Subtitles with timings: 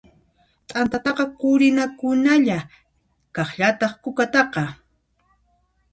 [0.69, 2.57] T'antataqa qurinakunalla,
[3.35, 4.63] kaqllataq kukataqa.